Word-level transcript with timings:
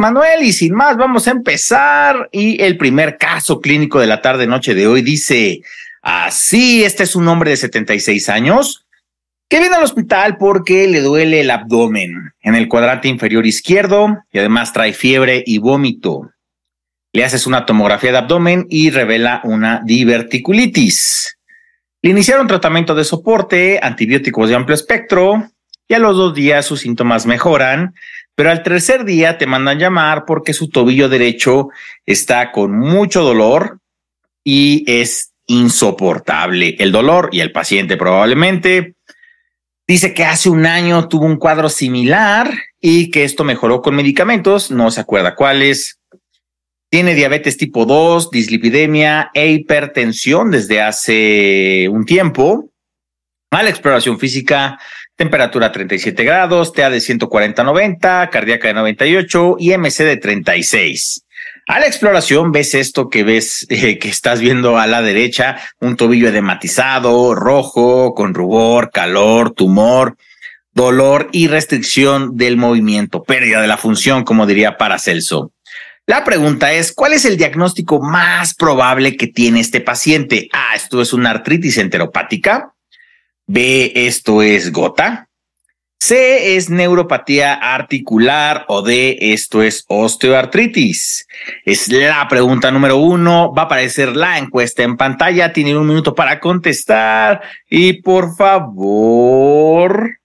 Manuel 0.00 0.42
y 0.42 0.52
sin 0.52 0.74
más 0.74 0.96
vamos 0.96 1.28
a 1.28 1.30
empezar 1.30 2.28
y 2.32 2.60
el 2.62 2.76
primer 2.76 3.18
caso 3.18 3.60
clínico 3.60 4.00
de 4.00 4.06
la 4.06 4.22
tarde 4.22 4.46
noche 4.46 4.74
de 4.74 4.86
hoy 4.86 5.02
dice 5.02 5.60
así, 6.02 6.82
este 6.82 7.04
es 7.04 7.14
un 7.14 7.28
hombre 7.28 7.50
de 7.50 7.56
76 7.58 8.28
años 8.30 8.86
que 9.48 9.60
viene 9.60 9.76
al 9.76 9.84
hospital 9.84 10.38
porque 10.38 10.88
le 10.88 11.00
duele 11.00 11.40
el 11.40 11.50
abdomen 11.50 12.32
en 12.40 12.54
el 12.54 12.68
cuadrante 12.68 13.08
inferior 13.08 13.46
izquierdo 13.46 14.18
y 14.32 14.38
además 14.38 14.72
trae 14.72 14.92
fiebre 14.92 15.44
y 15.46 15.58
vómito. 15.58 16.30
Le 17.12 17.24
haces 17.24 17.46
una 17.46 17.66
tomografía 17.66 18.12
de 18.12 18.18
abdomen 18.18 18.66
y 18.70 18.90
revela 18.90 19.40
una 19.44 19.82
diverticulitis. 19.84 21.36
Le 22.00 22.10
iniciaron 22.10 22.46
tratamiento 22.46 22.94
de 22.94 23.04
soporte, 23.04 23.78
antibióticos 23.82 24.48
de 24.48 24.54
amplio 24.54 24.74
espectro 24.74 25.50
y 25.88 25.94
a 25.94 25.98
los 25.98 26.16
dos 26.16 26.34
días 26.34 26.64
sus 26.64 26.80
síntomas 26.80 27.26
mejoran, 27.26 27.94
pero 28.40 28.52
al 28.52 28.62
tercer 28.62 29.04
día 29.04 29.36
te 29.36 29.46
mandan 29.46 29.78
llamar 29.78 30.24
porque 30.24 30.54
su 30.54 30.70
tobillo 30.70 31.10
derecho 31.10 31.68
está 32.06 32.52
con 32.52 32.72
mucho 32.72 33.22
dolor 33.22 33.80
y 34.42 34.82
es 34.90 35.34
insoportable 35.46 36.74
el 36.78 36.90
dolor 36.90 37.28
y 37.32 37.40
el 37.40 37.52
paciente 37.52 37.98
probablemente 37.98 38.94
Dice 39.86 40.14
que 40.14 40.24
hace 40.24 40.48
un 40.48 40.64
año 40.64 41.06
tuvo 41.06 41.26
un 41.26 41.36
cuadro 41.36 41.68
similar 41.68 42.50
y 42.80 43.10
que 43.10 43.24
esto 43.24 43.44
mejoró 43.44 43.82
con 43.82 43.94
medicamentos, 43.94 44.70
no 44.70 44.90
se 44.90 45.02
acuerda 45.02 45.34
cuáles. 45.34 45.98
Tiene 46.88 47.14
diabetes 47.14 47.58
tipo 47.58 47.84
2, 47.84 48.30
dislipidemia 48.30 49.30
e 49.34 49.50
hipertensión 49.50 50.50
desde 50.50 50.80
hace 50.80 51.90
un 51.90 52.06
tiempo. 52.06 52.70
Mala 53.50 53.68
exploración 53.68 54.18
física, 54.18 54.78
temperatura 55.20 55.70
37 55.70 56.24
grados, 56.24 56.72
TA 56.72 56.88
de 56.88 56.96
140-90, 56.96 58.30
cardíaca 58.30 58.68
de 58.68 58.74
98 58.74 59.56
y 59.58 59.76
MC 59.76 60.04
de 60.04 60.16
36. 60.16 61.26
A 61.68 61.78
la 61.78 61.86
exploración 61.86 62.52
ves 62.52 62.74
esto 62.74 63.10
que 63.10 63.22
ves, 63.22 63.66
eh, 63.68 63.98
que 63.98 64.08
estás 64.08 64.40
viendo 64.40 64.78
a 64.78 64.86
la 64.86 65.02
derecha, 65.02 65.60
un 65.78 65.96
tobillo 65.96 66.28
edematizado, 66.28 67.34
rojo, 67.34 68.14
con 68.14 68.32
rubor, 68.32 68.90
calor, 68.92 69.52
tumor, 69.52 70.16
dolor 70.72 71.28
y 71.32 71.48
restricción 71.48 72.38
del 72.38 72.56
movimiento, 72.56 73.22
pérdida 73.22 73.60
de 73.60 73.68
la 73.68 73.76
función, 73.76 74.24
como 74.24 74.46
diría 74.46 74.78
Paracelso. 74.78 75.52
La 76.06 76.24
pregunta 76.24 76.72
es, 76.72 76.92
¿cuál 76.92 77.12
es 77.12 77.26
el 77.26 77.36
diagnóstico 77.36 78.00
más 78.00 78.54
probable 78.54 79.18
que 79.18 79.26
tiene 79.26 79.60
este 79.60 79.82
paciente? 79.82 80.48
A, 80.54 80.74
esto 80.74 81.02
es 81.02 81.12
una 81.12 81.28
artritis 81.28 81.76
enteropática. 81.76 82.72
B, 83.52 83.90
esto 83.96 84.42
es 84.42 84.70
gota. 84.70 85.28
C 85.98 86.54
es 86.54 86.70
neuropatía 86.70 87.54
articular 87.54 88.64
o 88.68 88.80
D, 88.82 89.18
esto 89.20 89.60
es 89.60 89.84
osteoartritis. 89.88 91.26
Es 91.64 91.88
la 91.88 92.28
pregunta 92.28 92.70
número 92.70 92.98
uno. 92.98 93.52
Va 93.52 93.62
a 93.62 93.64
aparecer 93.64 94.14
la 94.14 94.38
encuesta 94.38 94.84
en 94.84 94.96
pantalla. 94.96 95.52
Tiene 95.52 95.76
un 95.76 95.88
minuto 95.88 96.14
para 96.14 96.38
contestar. 96.38 97.42
Y 97.68 97.94
por 98.02 98.36
favor, 98.36 100.20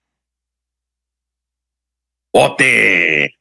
vote. 2.32 3.35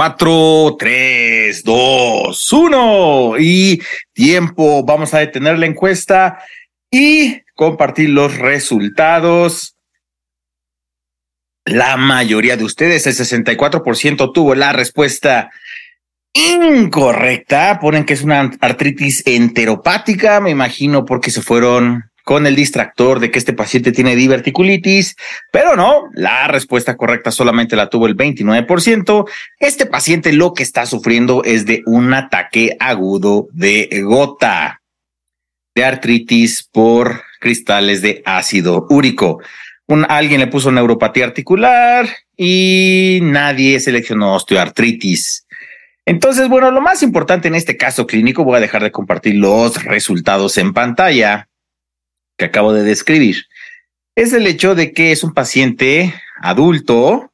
Cuatro, 0.00 0.76
tres, 0.78 1.62
dos, 1.62 2.50
uno. 2.54 3.34
Y 3.38 3.82
tiempo. 4.14 4.82
Vamos 4.82 5.12
a 5.12 5.18
detener 5.18 5.58
la 5.58 5.66
encuesta 5.66 6.42
y 6.90 7.42
compartir 7.54 8.08
los 8.08 8.38
resultados. 8.38 9.76
La 11.66 11.98
mayoría 11.98 12.56
de 12.56 12.64
ustedes, 12.64 13.06
el 13.06 13.14
64% 13.14 14.32
tuvo 14.32 14.54
la 14.54 14.72
respuesta 14.72 15.50
incorrecta. 16.32 17.78
Ponen 17.78 18.06
que 18.06 18.14
es 18.14 18.22
una 18.22 18.50
artritis 18.62 19.22
enteropática, 19.26 20.40
me 20.40 20.48
imagino 20.48 21.04
porque 21.04 21.30
se 21.30 21.42
fueron 21.42 22.09
con 22.30 22.46
el 22.46 22.54
distractor 22.54 23.18
de 23.18 23.32
que 23.32 23.40
este 23.40 23.54
paciente 23.54 23.90
tiene 23.90 24.14
diverticulitis, 24.14 25.16
pero 25.50 25.74
no, 25.74 26.04
la 26.14 26.46
respuesta 26.46 26.96
correcta 26.96 27.32
solamente 27.32 27.74
la 27.74 27.90
tuvo 27.90 28.06
el 28.06 28.16
29%. 28.16 29.28
Este 29.58 29.84
paciente 29.84 30.32
lo 30.32 30.54
que 30.54 30.62
está 30.62 30.86
sufriendo 30.86 31.42
es 31.42 31.66
de 31.66 31.82
un 31.86 32.14
ataque 32.14 32.76
agudo 32.78 33.48
de 33.50 33.88
gota, 34.04 34.80
de 35.74 35.84
artritis 35.84 36.68
por 36.70 37.20
cristales 37.40 38.00
de 38.00 38.22
ácido 38.24 38.86
úrico. 38.90 39.40
Un, 39.88 40.06
alguien 40.08 40.38
le 40.38 40.46
puso 40.46 40.70
neuropatía 40.70 41.24
articular 41.24 42.08
y 42.36 43.18
nadie 43.22 43.80
seleccionó 43.80 44.36
osteoartritis. 44.36 45.48
Entonces, 46.06 46.48
bueno, 46.48 46.70
lo 46.70 46.80
más 46.80 47.02
importante 47.02 47.48
en 47.48 47.56
este 47.56 47.76
caso 47.76 48.06
clínico, 48.06 48.44
voy 48.44 48.58
a 48.58 48.60
dejar 48.60 48.84
de 48.84 48.92
compartir 48.92 49.34
los 49.34 49.82
resultados 49.82 50.58
en 50.58 50.72
pantalla 50.72 51.48
que 52.40 52.46
acabo 52.46 52.72
de 52.72 52.82
describir, 52.82 53.44
es 54.16 54.32
el 54.32 54.46
hecho 54.46 54.74
de 54.74 54.94
que 54.94 55.12
es 55.12 55.22
un 55.22 55.34
paciente 55.34 56.14
adulto 56.40 57.30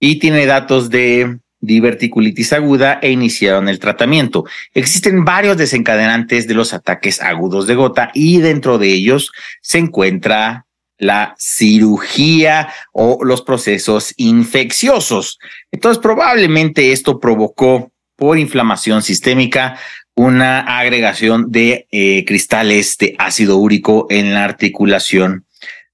y 0.00 0.18
tiene 0.18 0.46
datos 0.46 0.88
de 0.88 1.38
diverticulitis 1.60 2.54
aguda 2.54 2.98
e 3.02 3.10
iniciaron 3.10 3.68
el 3.68 3.78
tratamiento. 3.78 4.46
Existen 4.72 5.26
varios 5.26 5.58
desencadenantes 5.58 6.48
de 6.48 6.54
los 6.54 6.72
ataques 6.72 7.20
agudos 7.20 7.66
de 7.66 7.74
gota 7.74 8.10
y 8.14 8.38
dentro 8.38 8.78
de 8.78 8.88
ellos 8.88 9.32
se 9.60 9.76
encuentra 9.76 10.64
la 10.96 11.34
cirugía 11.38 12.72
o 12.92 13.22
los 13.22 13.42
procesos 13.42 14.14
infecciosos. 14.16 15.38
Entonces, 15.70 16.00
probablemente 16.00 16.92
esto 16.92 17.20
provocó 17.20 17.92
por 18.16 18.38
inflamación 18.38 19.02
sistémica 19.02 19.78
una 20.20 20.60
agregación 20.78 21.50
de 21.50 21.86
eh, 21.90 22.26
cristales 22.26 22.98
de 22.98 23.16
ácido 23.18 23.56
úrico 23.56 24.06
en 24.10 24.34
la 24.34 24.44
articulación 24.44 25.46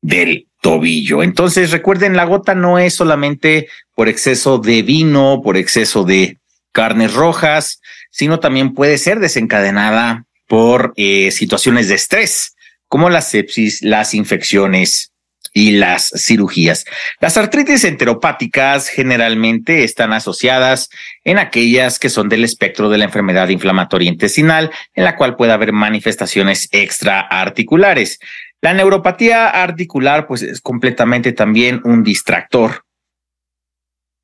del 0.02 0.48
tobillo. 0.60 1.22
Entonces, 1.22 1.70
recuerden, 1.70 2.16
la 2.16 2.24
gota 2.24 2.56
no 2.56 2.80
es 2.80 2.92
solamente 2.92 3.68
por 3.94 4.08
exceso 4.08 4.58
de 4.58 4.82
vino, 4.82 5.42
por 5.44 5.56
exceso 5.56 6.02
de 6.02 6.38
carnes 6.72 7.14
rojas, 7.14 7.80
sino 8.10 8.40
también 8.40 8.74
puede 8.74 8.98
ser 8.98 9.20
desencadenada 9.20 10.24
por 10.48 10.92
eh, 10.96 11.30
situaciones 11.30 11.86
de 11.86 11.94
estrés, 11.94 12.56
como 12.88 13.10
la 13.10 13.20
sepsis, 13.20 13.80
las 13.82 14.12
infecciones 14.12 15.12
y 15.56 15.70
las 15.70 16.12
cirugías. 16.14 16.84
Las 17.18 17.38
artritis 17.38 17.84
enteropáticas 17.84 18.88
generalmente 18.88 19.84
están 19.84 20.12
asociadas 20.12 20.90
en 21.24 21.38
aquellas 21.38 21.98
que 21.98 22.10
son 22.10 22.28
del 22.28 22.44
espectro 22.44 22.90
de 22.90 22.98
la 22.98 23.06
enfermedad 23.06 23.48
inflamatoria 23.48 24.10
intestinal, 24.10 24.70
en 24.94 25.04
la 25.04 25.16
cual 25.16 25.34
puede 25.34 25.52
haber 25.52 25.72
manifestaciones 25.72 26.68
extraarticulares. 26.72 28.18
La 28.60 28.74
neuropatía 28.74 29.48
articular, 29.48 30.26
pues 30.26 30.42
es 30.42 30.60
completamente 30.60 31.32
también 31.32 31.80
un 31.84 32.04
distractor 32.04 32.82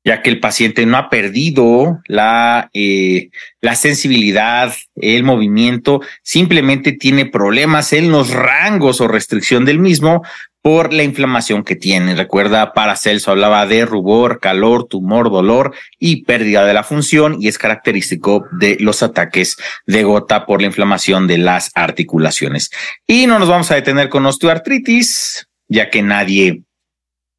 ya 0.05 0.21
que 0.21 0.29
el 0.29 0.41
paciente 0.41 0.85
no 0.85 0.97
ha 0.97 1.09
perdido 1.09 2.01
la, 2.07 2.69
eh, 2.73 3.29
la 3.61 3.75
sensibilidad, 3.75 4.73
el 4.95 5.23
movimiento, 5.23 6.01
simplemente 6.23 6.91
tiene 6.91 7.25
problemas 7.25 7.93
en 7.93 8.11
los 8.11 8.31
rangos 8.31 8.99
o 8.99 9.07
restricción 9.07 9.63
del 9.63 9.79
mismo, 9.79 10.21
por 10.63 10.93
la 10.93 11.03
inflamación 11.03 11.63
que 11.63 11.75
tiene. 11.75 12.15
Recuerda, 12.15 12.73
Paracelso 12.73 13.31
hablaba 13.31 13.67
de 13.67 13.85
rubor, 13.85 14.39
calor, 14.39 14.87
tumor, 14.87 15.29
dolor 15.29 15.75
y 15.99 16.23
pérdida 16.23 16.65
de 16.65 16.73
la 16.73 16.83
función 16.83 17.35
y 17.39 17.49
es 17.49 17.57
característico 17.57 18.45
de 18.53 18.77
los 18.79 19.03
ataques 19.03 19.57
de 19.85 20.03
gota 20.03 20.45
por 20.45 20.61
la 20.61 20.67
inflamación 20.67 21.27
de 21.27 21.37
las 21.37 21.69
articulaciones. 21.75 22.71
Y 23.05 23.27
no 23.27 23.39
nos 23.39 23.49
vamos 23.49 23.69
a 23.71 23.75
detener 23.75 24.07
con 24.07 24.25
osteoartritis, 24.25 25.49
ya 25.67 25.91
que 25.91 26.01
nadie 26.01 26.63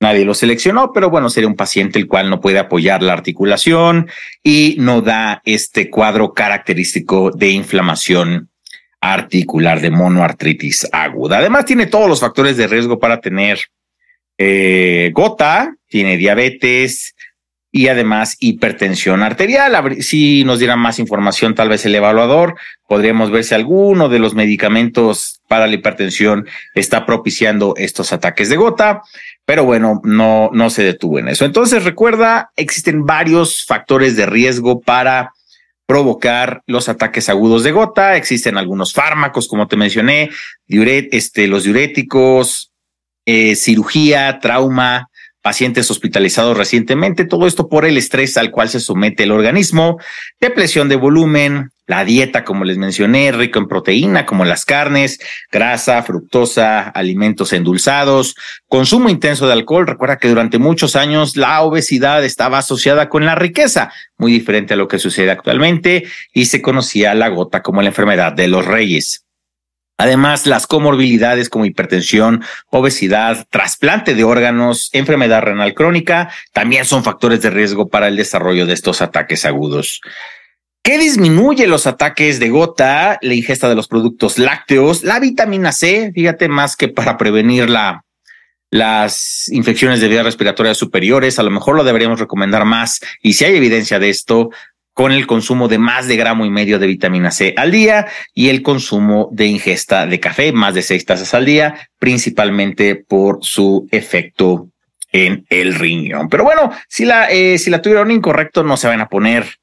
Nadie 0.00 0.26
lo 0.26 0.34
seleccionó, 0.34 0.92
pero 0.92 1.08
bueno, 1.08 1.30
sería 1.30 1.48
un 1.48 1.56
paciente 1.56 1.98
el 1.98 2.08
cual 2.08 2.28
no 2.28 2.40
puede 2.40 2.58
apoyar 2.58 3.02
la 3.02 3.14
articulación 3.14 4.10
y 4.42 4.76
no 4.78 5.00
da 5.00 5.40
este 5.46 5.88
cuadro 5.88 6.34
característico 6.34 7.30
de 7.30 7.50
inflamación 7.52 8.50
articular 9.12 9.80
de 9.82 9.90
monoartritis 9.90 10.88
aguda. 10.90 11.38
Además, 11.38 11.66
tiene 11.66 11.86
todos 11.86 12.08
los 12.08 12.20
factores 12.20 12.56
de 12.56 12.66
riesgo 12.66 12.98
para 12.98 13.20
tener 13.20 13.58
eh, 14.38 15.10
gota, 15.12 15.76
tiene 15.88 16.16
diabetes 16.16 17.14
y 17.70 17.88
además 17.88 18.36
hipertensión 18.40 19.22
arterial. 19.22 19.96
Si 20.00 20.42
nos 20.44 20.58
dieran 20.58 20.78
más 20.78 20.98
información, 20.98 21.54
tal 21.54 21.68
vez 21.68 21.84
el 21.84 21.94
evaluador, 21.94 22.54
podríamos 22.88 23.30
ver 23.30 23.44
si 23.44 23.54
alguno 23.54 24.08
de 24.08 24.20
los 24.20 24.34
medicamentos 24.34 25.42
para 25.48 25.66
la 25.66 25.74
hipertensión 25.74 26.46
está 26.74 27.04
propiciando 27.04 27.74
estos 27.76 28.10
ataques 28.12 28.48
de 28.48 28.56
gota, 28.56 29.02
pero 29.44 29.64
bueno, 29.64 30.00
no, 30.02 30.48
no 30.52 30.70
se 30.70 30.82
detuvo 30.82 31.18
en 31.18 31.28
eso. 31.28 31.44
Entonces, 31.44 31.84
recuerda, 31.84 32.52
existen 32.56 33.04
varios 33.04 33.66
factores 33.66 34.16
de 34.16 34.24
riesgo 34.24 34.80
para 34.80 35.32
provocar 35.86 36.62
los 36.66 36.88
ataques 36.88 37.28
agudos 37.28 37.64
de 37.64 37.72
gota. 37.72 38.16
Existen 38.16 38.56
algunos 38.56 38.92
fármacos, 38.92 39.48
como 39.48 39.68
te 39.68 39.76
mencioné, 39.76 40.30
este, 40.68 41.46
los 41.46 41.64
diuréticos, 41.64 42.72
eh, 43.26 43.56
cirugía, 43.56 44.38
trauma, 44.40 45.10
pacientes 45.44 45.90
hospitalizados 45.90 46.56
recientemente, 46.56 47.26
todo 47.26 47.46
esto 47.46 47.68
por 47.68 47.84
el 47.84 47.98
estrés 47.98 48.38
al 48.38 48.50
cual 48.50 48.70
se 48.70 48.80
somete 48.80 49.24
el 49.24 49.30
organismo, 49.30 49.98
depresión 50.40 50.88
de 50.88 50.96
volumen, 50.96 51.70
la 51.86 52.06
dieta, 52.06 52.44
como 52.44 52.64
les 52.64 52.78
mencioné, 52.78 53.30
rico 53.30 53.58
en 53.58 53.68
proteína, 53.68 54.24
como 54.24 54.46
las 54.46 54.64
carnes, 54.64 55.18
grasa, 55.52 56.02
fructosa, 56.02 56.88
alimentos 56.88 57.52
endulzados, 57.52 58.36
consumo 58.68 59.10
intenso 59.10 59.46
de 59.46 59.52
alcohol. 59.52 59.86
Recuerda 59.86 60.16
que 60.16 60.30
durante 60.30 60.56
muchos 60.56 60.96
años 60.96 61.36
la 61.36 61.60
obesidad 61.60 62.24
estaba 62.24 62.56
asociada 62.56 63.10
con 63.10 63.26
la 63.26 63.34
riqueza, 63.34 63.92
muy 64.16 64.32
diferente 64.32 64.72
a 64.72 64.78
lo 64.78 64.88
que 64.88 64.98
sucede 64.98 65.30
actualmente, 65.30 66.04
y 66.32 66.46
se 66.46 66.62
conocía 66.62 67.12
la 67.12 67.28
gota 67.28 67.60
como 67.60 67.82
la 67.82 67.88
enfermedad 67.88 68.32
de 68.32 68.48
los 68.48 68.64
reyes. 68.64 69.26
Además, 69.96 70.46
las 70.46 70.66
comorbilidades 70.66 71.48
como 71.48 71.66
hipertensión, 71.66 72.42
obesidad, 72.70 73.46
trasplante 73.50 74.14
de 74.14 74.24
órganos, 74.24 74.90
enfermedad 74.92 75.42
renal 75.42 75.72
crónica, 75.74 76.30
también 76.52 76.84
son 76.84 77.04
factores 77.04 77.40
de 77.42 77.50
riesgo 77.50 77.88
para 77.88 78.08
el 78.08 78.16
desarrollo 78.16 78.66
de 78.66 78.74
estos 78.74 79.02
ataques 79.02 79.44
agudos. 79.44 80.00
¿Qué 80.82 80.98
disminuye 80.98 81.66
los 81.66 81.86
ataques 81.86 82.40
de 82.40 82.50
gota? 82.50 83.18
La 83.22 83.34
ingesta 83.34 83.68
de 83.68 83.74
los 83.74 83.88
productos 83.88 84.38
lácteos, 84.38 85.02
la 85.04 85.20
vitamina 85.20 85.72
C, 85.72 86.12
fíjate, 86.12 86.48
más 86.48 86.76
que 86.76 86.88
para 86.88 87.16
prevenir 87.16 87.70
la, 87.70 88.04
las 88.70 89.48
infecciones 89.50 90.00
de 90.00 90.08
vías 90.08 90.24
respiratorias 90.24 90.76
superiores, 90.76 91.38
a 91.38 91.44
lo 91.44 91.50
mejor 91.50 91.76
lo 91.76 91.84
deberíamos 91.84 92.18
recomendar 92.18 92.64
más. 92.64 93.00
Y 93.22 93.34
si 93.34 93.44
hay 93.44 93.54
evidencia 93.54 94.00
de 94.00 94.10
esto, 94.10 94.50
con 94.94 95.12
el 95.12 95.26
consumo 95.26 95.68
de 95.68 95.78
más 95.78 96.06
de 96.06 96.16
gramo 96.16 96.46
y 96.46 96.50
medio 96.50 96.78
de 96.78 96.86
vitamina 96.86 97.32
C 97.32 97.52
al 97.56 97.72
día 97.72 98.06
y 98.32 98.48
el 98.48 98.62
consumo 98.62 99.28
de 99.32 99.46
ingesta 99.46 100.06
de 100.06 100.20
café, 100.20 100.52
más 100.52 100.72
de 100.72 100.82
seis 100.82 101.04
tazas 101.04 101.34
al 101.34 101.44
día, 101.44 101.90
principalmente 101.98 102.94
por 102.94 103.38
su 103.42 103.88
efecto 103.90 104.68
en 105.12 105.44
el 105.50 105.74
riñón. 105.74 106.28
Pero 106.28 106.44
bueno, 106.44 106.72
si 106.88 107.04
la, 107.04 107.30
eh, 107.30 107.58
si 107.58 107.70
la 107.70 107.82
tuvieron 107.82 108.10
incorrecto, 108.10 108.62
no 108.62 108.76
se 108.76 108.88
van 108.88 109.00
a 109.00 109.08
poner 109.08 109.58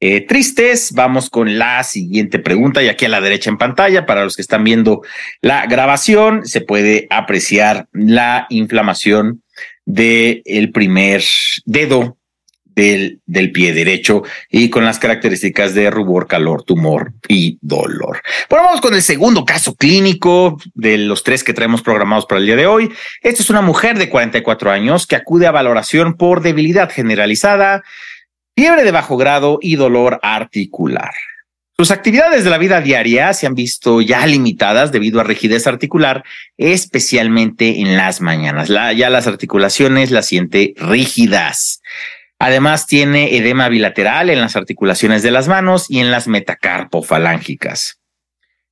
eh, 0.00 0.22
tristes. 0.22 0.92
Vamos 0.92 1.28
con 1.28 1.58
la 1.58 1.84
siguiente 1.84 2.38
pregunta 2.38 2.82
y 2.82 2.88
aquí 2.88 3.04
a 3.04 3.10
la 3.10 3.20
derecha 3.20 3.50
en 3.50 3.58
pantalla, 3.58 4.06
para 4.06 4.24
los 4.24 4.34
que 4.34 4.42
están 4.42 4.64
viendo 4.64 5.02
la 5.42 5.66
grabación, 5.66 6.46
se 6.46 6.62
puede 6.62 7.06
apreciar 7.10 7.86
la 7.92 8.46
inflamación 8.48 9.42
del 9.84 10.42
el 10.46 10.72
primer 10.72 11.22
dedo 11.66 12.16
del, 12.80 13.52
pie 13.52 13.72
derecho 13.72 14.22
y 14.50 14.70
con 14.70 14.84
las 14.84 14.98
características 14.98 15.74
de 15.74 15.90
rubor, 15.90 16.26
calor, 16.26 16.62
tumor 16.62 17.12
y 17.28 17.58
dolor. 17.60 18.22
Vamos 18.48 18.80
con 18.80 18.94
el 18.94 19.02
segundo 19.02 19.44
caso 19.44 19.74
clínico 19.74 20.58
de 20.74 20.98
los 20.98 21.22
tres 21.22 21.44
que 21.44 21.52
traemos 21.52 21.82
programados 21.82 22.26
para 22.26 22.40
el 22.40 22.46
día 22.46 22.56
de 22.56 22.66
hoy. 22.66 22.90
Esta 23.22 23.42
es 23.42 23.50
una 23.50 23.62
mujer 23.62 23.98
de 23.98 24.08
44 24.08 24.70
años 24.70 25.06
que 25.06 25.16
acude 25.16 25.46
a 25.46 25.52
valoración 25.52 26.14
por 26.14 26.40
debilidad 26.42 26.90
generalizada, 26.90 27.82
fiebre 28.56 28.84
de 28.84 28.92
bajo 28.92 29.16
grado 29.16 29.58
y 29.60 29.76
dolor 29.76 30.18
articular. 30.22 31.12
Sus 31.76 31.90
actividades 31.90 32.44
de 32.44 32.50
la 32.50 32.58
vida 32.58 32.82
diaria 32.82 33.32
se 33.32 33.46
han 33.46 33.54
visto 33.54 34.02
ya 34.02 34.26
limitadas 34.26 34.92
debido 34.92 35.18
a 35.18 35.24
rigidez 35.24 35.66
articular, 35.66 36.24
especialmente 36.58 37.80
en 37.80 37.96
las 37.96 38.20
mañanas. 38.20 38.68
ya 38.68 39.08
las 39.08 39.26
articulaciones 39.26 40.10
las 40.10 40.26
siente 40.26 40.74
rígidas. 40.76 41.80
Además 42.40 42.86
tiene 42.86 43.36
edema 43.36 43.68
bilateral 43.68 44.30
en 44.30 44.40
las 44.40 44.56
articulaciones 44.56 45.22
de 45.22 45.30
las 45.30 45.46
manos 45.46 45.90
y 45.90 46.00
en 46.00 46.10
las 46.10 46.26
metacarpofalángicas. 46.26 48.00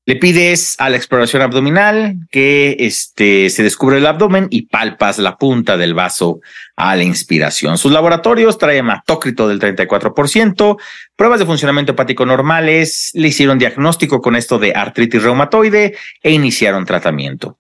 Le 0.07 0.17
pides 0.17 0.75
a 0.79 0.89
la 0.89 0.97
exploración 0.97 1.43
abdominal 1.43 2.17
que 2.31 2.77
este, 2.79 3.51
se 3.51 3.63
descubre 3.63 3.99
el 3.99 4.07
abdomen 4.07 4.47
y 4.49 4.63
palpas 4.63 5.19
la 5.19 5.37
punta 5.37 5.77
del 5.77 5.93
vaso 5.93 6.41
a 6.77 6.97
la 6.97 7.03
inspiración. 7.03 7.77
Sus 7.77 7.93
laboratorios 7.93 8.57
traen 8.57 8.79
hematócrito 8.79 9.47
del 9.47 9.61
34%, 9.61 10.79
pruebas 11.15 11.41
de 11.41 11.45
funcionamiento 11.45 11.93
hepático 11.93 12.25
normales, 12.25 13.11
le 13.13 13.29
hicieron 13.29 13.59
diagnóstico 13.59 14.23
con 14.23 14.35
esto 14.35 14.59
de 14.59 14.73
artritis 14.75 15.23
reumatoide 15.23 15.95
e 16.23 16.33
iniciaron 16.33 16.87
tratamiento. 16.87 17.59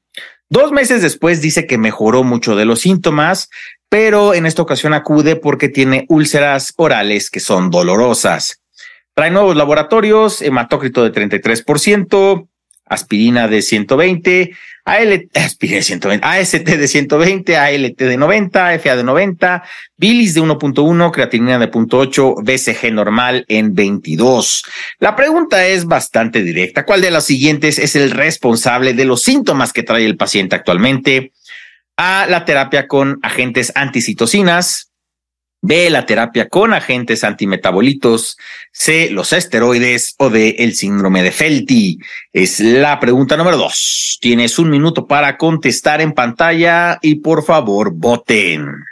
Dos 0.49 0.73
meses 0.73 1.03
después 1.03 1.43
dice 1.43 1.67
que 1.67 1.77
mejoró 1.77 2.25
mucho 2.25 2.57
de 2.57 2.65
los 2.65 2.81
síntomas, 2.81 3.51
pero 3.88 4.35
en 4.35 4.46
esta 4.46 4.62
ocasión 4.62 4.94
acude 4.94 5.37
porque 5.37 5.69
tiene 5.69 6.05
úlceras 6.08 6.75
orales 6.76 7.31
que 7.31 7.40
son 7.40 7.70
dolorosas. 7.70 8.61
Trae 9.14 9.31
nuevos 9.31 9.56
laboratorios, 9.56 10.43
hematócrito 10.43 11.02
de 11.02 11.12
33%, 11.12 12.46
aspirina 12.88 13.49
de 13.49 13.62
120, 13.62 14.52
ALT, 14.85 15.32
de 15.61 15.82
120, 15.82 16.26
AST 16.26 16.54
de 16.64 16.88
120, 16.88 17.57
ALT 17.57 17.99
de 17.99 18.16
90, 18.16 18.78
FA 18.78 18.97
de 18.97 19.04
90, 19.04 19.62
bilis 19.97 20.35
de 20.35 20.42
1.1, 20.42 21.11
creatinina 21.11 21.59
de 21.59 21.71
0.8, 21.71 22.42
BCG 22.42 22.92
normal 22.92 23.45
en 23.49 23.75
22. 23.75 24.64
La 24.99 25.14
pregunta 25.16 25.66
es 25.66 25.85
bastante 25.85 26.42
directa. 26.42 26.85
¿Cuál 26.85 27.00
de 27.00 27.11
las 27.11 27.25
siguientes 27.25 27.78
es 27.78 27.97
el 27.97 28.11
responsable 28.11 28.95
de 28.95 29.04
los 29.04 29.23
síntomas 29.23 29.73
que 29.73 29.83
trae 29.83 30.04
el 30.04 30.16
paciente 30.16 30.57
actualmente? 30.57 31.33
A, 32.00 32.26
la 32.28 32.45
terapia 32.45 32.87
con 32.87 33.19
agentes 33.25 33.73
anticitocinas, 33.75 34.93
B, 35.61 35.90
la 35.90 36.07
terapia 36.07 36.49
con 36.49 36.73
agentes 36.73 37.25
antimetabolitos, 37.25 38.38
C, 38.71 39.11
los 39.11 39.33
esteroides 39.33 40.14
o 40.19 40.31
D, 40.31 40.55
el 40.61 40.76
síndrome 40.76 41.25
de 41.25 41.33
Felty. 41.33 41.99
Es 42.33 42.61
la 42.61 43.00
pregunta 43.00 43.37
número 43.37 43.57
dos. 43.57 44.17
Tienes 44.21 44.61
un 44.61 44.71
minuto 44.71 45.09
para 45.09 45.37
contestar 45.37 46.00
en 46.00 46.12
pantalla 46.12 47.00
y 47.02 47.17
por 47.17 47.45
favor 47.45 47.90
voten. 47.93 48.85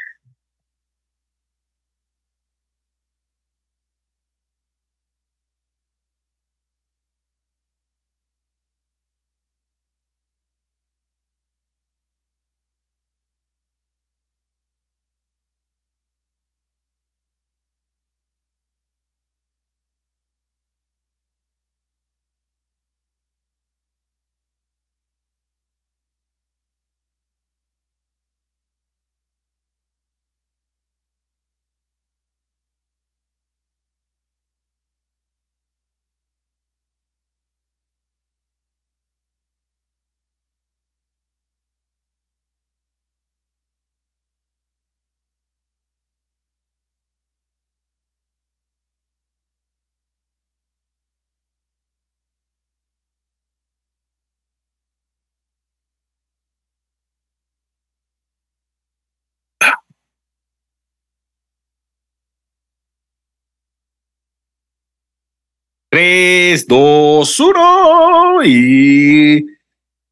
3, 65.96 66.66
2, 66.66 67.40
1 67.40 68.44
y 68.44 69.46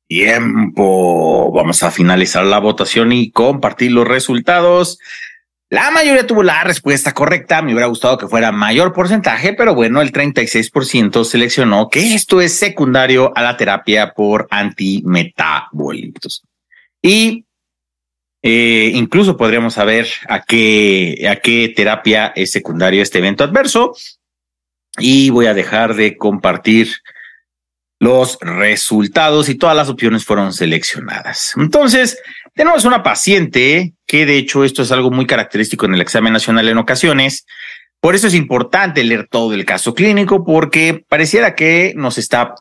tiempo. 0.09 1.53
Vamos 1.53 1.83
a 1.83 1.91
finalizar 1.91 2.43
la 2.47 2.59
votación 2.59 3.13
y 3.13 3.31
compartir 3.31 3.93
los 3.93 4.09
resultados. 4.09 4.99
La 5.69 5.91
mayoría 5.91 6.27
tuvo 6.27 6.43
la 6.43 6.65
respuesta 6.65 7.13
correcta. 7.13 7.61
Me 7.61 7.73
hubiera 7.73 7.89
gustado 7.89 8.17
que 8.17 8.29
fuera 8.29 8.51
mayor 8.51 8.95
porcentaje, 8.95 9.53
pero 9.53 9.75
bueno, 9.75 10.01
el 10.01 10.11
36% 10.11 11.23
seleccionó 11.23 11.91
que 11.91 12.15
esto 12.15 12.41
es 12.41 12.55
secundario 12.55 13.31
a 13.37 13.43
la 13.43 13.59
terapia 13.59 14.15
por 14.15 14.49
antimetabolitos. 14.51 16.45
Y 17.03 17.45
eh, 18.43 18.91
incluso 18.95 19.37
podríamos 19.37 19.75
saber 19.75 20.09
a 20.31 20.41
qué, 20.45 21.29
a 21.31 21.37
qué 21.37 21.75
terapia 21.77 22.33
es 22.35 22.53
secundario 22.53 23.03
este 23.03 23.19
evento 23.19 23.45
adverso. 23.45 23.95
Y 24.99 25.31
voy 25.31 25.47
a 25.47 25.55
dejar 25.55 25.95
de 25.95 26.17
compartir 26.17 26.89
los 28.01 28.39
resultados 28.41 29.49
y 29.49 29.55
todas 29.55 29.77
las 29.77 29.89
opciones 29.89 30.25
fueron 30.25 30.53
seleccionadas. 30.53 31.55
Entonces, 31.57 32.19
tenemos 32.55 32.85
una 32.85 33.03
paciente 33.03 33.95
que 34.07 34.27
de 34.27 34.37
hecho 34.37 34.65
esto 34.65 34.83
es 34.83 34.93
algo 34.93 35.11
muy 35.11 35.27
característico 35.27 35.87
en 35.87 35.95
el 35.95 36.01
examen 36.01 36.33
nacional 36.33 36.69
en 36.69 36.79
ocasiones. 36.79 37.47
Por 38.01 38.15
eso 38.15 38.27
es 38.27 38.35
importante 38.35 39.03
leer 39.03 39.27
todo 39.31 39.55
el 39.55 39.65
caso 39.65 39.95
clínico 39.95 40.45
porque 40.45 41.05
pareciera 41.09 41.55
que 41.55 41.95
nos 41.97 42.19
está 42.19 42.55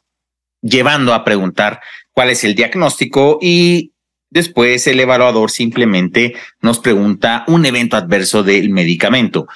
llevando 0.62 1.14
a 1.14 1.26
preguntar 1.26 1.82
cuál 2.14 2.30
es 2.30 2.44
el 2.44 2.56
diagnóstico 2.56 3.40
y 3.42 3.92
después 4.30 4.88
el 4.88 5.00
evaluador 5.00 5.52
simplemente 5.52 6.36
nos 6.62 6.80
pregunta 6.80 7.44
un 7.48 7.66
evento 7.66 7.98
adverso 7.98 8.44
del 8.44 8.70
medicamento. 8.70 9.48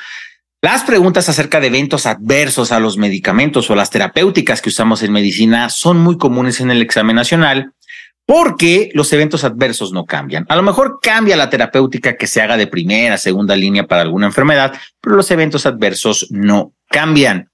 Las 0.61 0.83
preguntas 0.83 1.29
acerca 1.29 1.59
de 1.59 1.67
eventos 1.67 2.07
adversos 2.07 2.71
a 2.71 2.79
los 2.79 2.97
medicamentos 2.97 3.69
o 3.69 3.75
las 3.75 3.91
terapéuticas 3.91 4.59
que 4.59 4.69
usamos 4.69 5.03
en 5.03 5.11
medicina 5.11 5.69
son 5.69 5.99
muy 5.99 6.17
comunes 6.17 6.59
en 6.61 6.71
el 6.71 6.81
examen 6.81 7.15
nacional 7.15 7.73
porque 8.25 8.89
los 8.93 9.13
eventos 9.13 9.43
adversos 9.43 9.93
no 9.93 10.05
cambian. 10.05 10.47
A 10.49 10.55
lo 10.55 10.63
mejor 10.63 10.99
cambia 10.99 11.37
la 11.37 11.51
terapéutica 11.51 12.17
que 12.17 12.25
se 12.25 12.41
haga 12.41 12.57
de 12.57 12.65
primera, 12.65 13.19
segunda 13.19 13.55
línea 13.55 13.85
para 13.85 14.01
alguna 14.01 14.25
enfermedad, 14.25 14.73
pero 14.99 15.15
los 15.15 15.29
eventos 15.29 15.67
adversos 15.67 16.27
no 16.31 16.73
cambian 16.89 17.49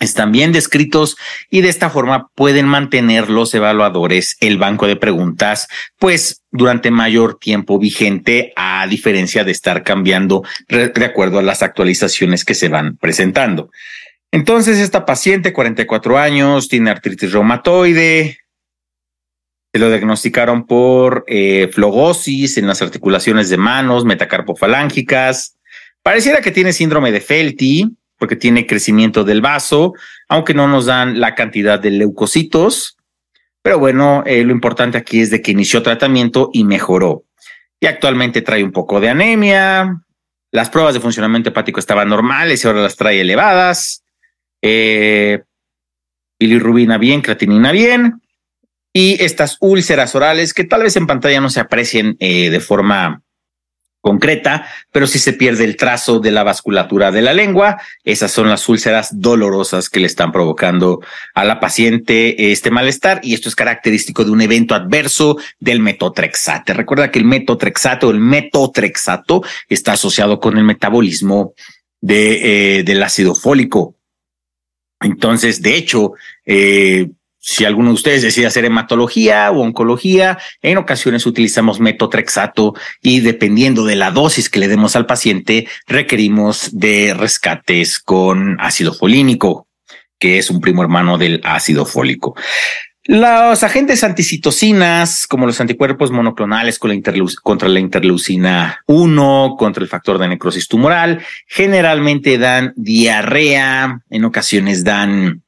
están 0.00 0.32
bien 0.32 0.52
descritos 0.52 1.16
y 1.50 1.60
de 1.60 1.68
esta 1.68 1.90
forma 1.90 2.28
pueden 2.34 2.66
mantener 2.66 3.30
los 3.30 3.54
evaluadores 3.54 4.36
el 4.40 4.58
banco 4.58 4.86
de 4.86 4.96
preguntas 4.96 5.68
pues 5.98 6.42
durante 6.50 6.90
mayor 6.90 7.38
tiempo 7.38 7.78
vigente 7.78 8.52
a 8.56 8.86
diferencia 8.86 9.44
de 9.44 9.52
estar 9.52 9.82
cambiando 9.82 10.42
de 10.68 11.04
acuerdo 11.04 11.38
a 11.38 11.42
las 11.42 11.62
actualizaciones 11.62 12.44
que 12.44 12.54
se 12.54 12.68
van 12.68 12.96
presentando. 12.96 13.70
Entonces 14.30 14.78
esta 14.78 15.06
paciente, 15.06 15.52
44 15.52 16.18
años, 16.18 16.68
tiene 16.68 16.90
artritis 16.90 17.32
reumatoide, 17.32 18.38
se 19.72 19.78
lo 19.78 19.88
diagnosticaron 19.88 20.66
por 20.66 21.24
eh, 21.26 21.68
flogosis 21.72 22.58
en 22.58 22.66
las 22.66 22.82
articulaciones 22.82 23.48
de 23.48 23.56
manos, 23.56 24.04
metacarpofalángicas. 24.04 25.56
Pareciera 26.02 26.40
que 26.40 26.50
tiene 26.50 26.72
síndrome 26.72 27.10
de 27.10 27.20
Felty, 27.20 27.96
porque 28.24 28.36
tiene 28.36 28.66
crecimiento 28.66 29.22
del 29.22 29.42
vaso, 29.42 29.92
aunque 30.30 30.54
no 30.54 30.66
nos 30.66 30.86
dan 30.86 31.20
la 31.20 31.34
cantidad 31.34 31.78
de 31.78 31.90
leucocitos. 31.90 32.96
Pero 33.60 33.78
bueno, 33.78 34.22
eh, 34.24 34.42
lo 34.44 34.52
importante 34.52 34.96
aquí 34.96 35.20
es 35.20 35.28
de 35.28 35.42
que 35.42 35.50
inició 35.50 35.82
tratamiento 35.82 36.48
y 36.50 36.64
mejoró. 36.64 37.24
Y 37.78 37.84
actualmente 37.84 38.40
trae 38.40 38.64
un 38.64 38.72
poco 38.72 38.98
de 38.98 39.10
anemia. 39.10 40.00
Las 40.50 40.70
pruebas 40.70 40.94
de 40.94 41.00
funcionamiento 41.00 41.50
hepático 41.50 41.78
estaban 41.78 42.08
normales 42.08 42.64
y 42.64 42.66
ahora 42.66 42.80
las 42.80 42.96
trae 42.96 43.20
elevadas. 43.20 44.02
Eh, 44.62 45.42
bilirrubina 46.40 46.96
bien, 46.96 47.20
creatinina 47.20 47.72
bien. 47.72 48.22
Y 48.90 49.22
estas 49.22 49.58
úlceras 49.60 50.14
orales 50.14 50.54
que 50.54 50.64
tal 50.64 50.82
vez 50.82 50.96
en 50.96 51.06
pantalla 51.06 51.42
no 51.42 51.50
se 51.50 51.60
aprecien 51.60 52.16
eh, 52.20 52.48
de 52.48 52.60
forma 52.60 53.22
concreta, 54.04 54.66
pero 54.92 55.06
si 55.06 55.18
se 55.18 55.32
pierde 55.32 55.64
el 55.64 55.78
trazo 55.78 56.20
de 56.20 56.30
la 56.30 56.42
vasculatura 56.42 57.10
de 57.10 57.22
la 57.22 57.32
lengua, 57.32 57.80
esas 58.04 58.30
son 58.30 58.50
las 58.50 58.68
úlceras 58.68 59.18
dolorosas 59.18 59.88
que 59.88 59.98
le 59.98 60.06
están 60.06 60.30
provocando 60.30 61.00
a 61.34 61.42
la 61.46 61.58
paciente 61.58 62.52
este 62.52 62.70
malestar 62.70 63.20
y 63.22 63.32
esto 63.32 63.48
es 63.48 63.56
característico 63.56 64.22
de 64.22 64.30
un 64.30 64.42
evento 64.42 64.74
adverso 64.74 65.38
del 65.58 65.80
metotrexate. 65.80 66.74
Recuerda 66.74 67.10
que 67.10 67.18
el 67.18 67.24
metotrexato, 67.24 68.10
el 68.10 68.20
metotrexato 68.20 69.42
está 69.70 69.92
asociado 69.92 70.38
con 70.38 70.58
el 70.58 70.64
metabolismo 70.64 71.54
de, 72.02 72.80
eh, 72.80 72.82
del 72.82 73.02
ácido 73.02 73.34
fólico. 73.34 73.96
Entonces, 75.00 75.62
de 75.62 75.76
hecho, 75.76 76.12
eh, 76.44 77.08
si 77.46 77.66
alguno 77.66 77.90
de 77.90 77.94
ustedes 77.94 78.22
decide 78.22 78.46
hacer 78.46 78.64
hematología 78.64 79.50
o 79.50 79.60
oncología, 79.60 80.38
en 80.62 80.78
ocasiones 80.78 81.26
utilizamos 81.26 81.78
metotrexato 81.78 82.72
y 83.02 83.20
dependiendo 83.20 83.84
de 83.84 83.96
la 83.96 84.10
dosis 84.10 84.48
que 84.48 84.60
le 84.60 84.66
demos 84.66 84.96
al 84.96 85.04
paciente, 85.04 85.68
requerimos 85.86 86.70
de 86.72 87.12
rescates 87.12 87.98
con 87.98 88.56
ácido 88.60 88.94
folínico, 88.94 89.68
que 90.18 90.38
es 90.38 90.48
un 90.48 90.62
primo 90.62 90.82
hermano 90.82 91.18
del 91.18 91.42
ácido 91.44 91.84
fólico. 91.84 92.34
Los 93.06 93.62
agentes 93.62 94.02
anticitocinas, 94.02 95.26
como 95.26 95.44
los 95.46 95.60
anticuerpos 95.60 96.10
monoclonales 96.10 96.78
contra 96.78 97.68
la 97.68 97.78
interleucina 97.78 98.80
1, 98.86 99.56
contra 99.58 99.82
el 99.82 99.90
factor 99.90 100.16
de 100.16 100.28
necrosis 100.28 100.66
tumoral, 100.66 101.22
generalmente 101.46 102.38
dan 102.38 102.72
diarrea, 102.76 104.00
en 104.08 104.24
ocasiones 104.24 104.82
dan 104.82 105.43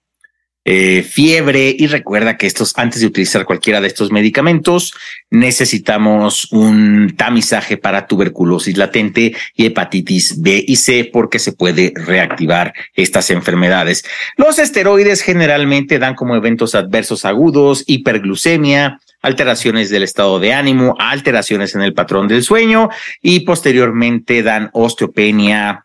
eh, 0.69 1.05
fiebre 1.05 1.77
y 1.79 1.87
recuerda 1.87 2.37
que 2.37 2.49
estos, 2.49 2.77
antes 2.77 3.01
de 3.01 3.07
utilizar 3.07 3.45
cualquiera 3.45 3.81
de 3.81 3.87
estos 3.87 4.11
medicamentos, 4.11 4.93
necesitamos 5.31 6.51
un 6.51 7.15
tamizaje 7.17 7.77
para 7.77 8.09
tuberculosis 8.09 8.77
latente 8.77 9.37
y 9.55 9.67
hepatitis 9.67 10.43
B 10.43 10.65
y 10.67 10.75
C 10.75 11.09
porque 11.13 11.39
se 11.39 11.53
puede 11.53 11.93
reactivar 11.95 12.75
estas 12.95 13.31
enfermedades. 13.31 14.05
Los 14.37 14.59
esteroides 14.59 15.23
generalmente 15.23 16.01
dan 16.01 16.17
como 16.17 16.35
eventos 16.35 16.75
adversos 16.75 17.25
agudos, 17.25 17.85
hiperglucemia, 17.87 18.99
alteraciones 19.23 19.89
del 19.89 20.03
estado 20.03 20.41
de 20.41 20.53
ánimo, 20.53 20.97
alteraciones 20.99 21.77
en 21.77 21.83
el 21.83 21.95
patrón 21.95 22.27
del 22.27 22.43
sueño 22.43 22.89
y 23.23 23.41
posteriormente 23.41 24.43
dan 24.43 24.71
osteopenia, 24.73 25.85